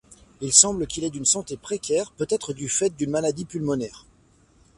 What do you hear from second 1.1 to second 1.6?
d'une santé